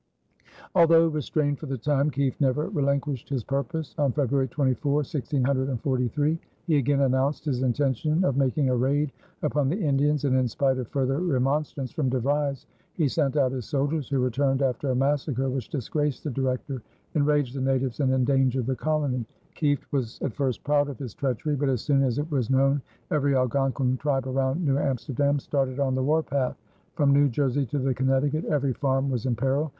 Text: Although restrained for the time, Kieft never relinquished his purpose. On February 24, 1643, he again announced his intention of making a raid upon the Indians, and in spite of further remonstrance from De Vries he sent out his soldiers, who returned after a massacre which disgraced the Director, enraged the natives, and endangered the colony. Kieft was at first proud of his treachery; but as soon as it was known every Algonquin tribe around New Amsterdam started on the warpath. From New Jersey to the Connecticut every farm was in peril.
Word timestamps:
Although 0.73 1.09
restrained 1.09 1.59
for 1.59 1.67
the 1.67 1.77
time, 1.77 2.09
Kieft 2.09 2.41
never 2.41 2.69
relinquished 2.69 3.29
his 3.29 3.43
purpose. 3.43 3.93
On 3.99 4.11
February 4.11 4.47
24, 4.47 4.91
1643, 4.93 6.39
he 6.65 6.77
again 6.77 7.01
announced 7.01 7.45
his 7.45 7.61
intention 7.61 8.23
of 8.25 8.35
making 8.35 8.69
a 8.69 8.75
raid 8.75 9.11
upon 9.43 9.69
the 9.69 9.77
Indians, 9.79 10.25
and 10.25 10.35
in 10.35 10.47
spite 10.47 10.79
of 10.79 10.87
further 10.87 11.19
remonstrance 11.19 11.91
from 11.91 12.09
De 12.09 12.19
Vries 12.19 12.65
he 12.95 13.07
sent 13.07 13.37
out 13.37 13.51
his 13.51 13.67
soldiers, 13.67 14.09
who 14.09 14.17
returned 14.17 14.63
after 14.63 14.89
a 14.89 14.95
massacre 14.95 15.47
which 15.51 15.69
disgraced 15.69 16.23
the 16.23 16.31
Director, 16.31 16.81
enraged 17.13 17.53
the 17.53 17.61
natives, 17.61 17.99
and 17.99 18.11
endangered 18.11 18.65
the 18.65 18.75
colony. 18.75 19.23
Kieft 19.55 19.85
was 19.91 20.19
at 20.23 20.33
first 20.33 20.63
proud 20.63 20.89
of 20.89 20.97
his 20.97 21.13
treachery; 21.13 21.55
but 21.55 21.69
as 21.69 21.81
soon 21.81 22.01
as 22.01 22.17
it 22.17 22.31
was 22.31 22.49
known 22.49 22.81
every 23.11 23.35
Algonquin 23.35 23.97
tribe 23.97 24.25
around 24.25 24.65
New 24.65 24.79
Amsterdam 24.79 25.37
started 25.37 25.79
on 25.79 25.93
the 25.93 26.01
warpath. 26.01 26.57
From 26.95 27.13
New 27.13 27.29
Jersey 27.29 27.67
to 27.67 27.77
the 27.77 27.93
Connecticut 27.93 28.45
every 28.45 28.73
farm 28.73 29.11
was 29.11 29.27
in 29.27 29.35
peril. 29.35 29.69